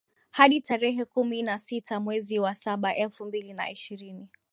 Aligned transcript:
hadi 0.31 0.61
tarehe 0.61 1.05
kumi 1.05 1.41
na 1.43 1.57
sita 1.59 1.99
mwezi 1.99 2.39
wa 2.39 2.55
saba 2.55 2.95
elfu 2.95 3.25
mbili 3.25 3.53
na 3.53 3.71
ishirini 3.71 4.29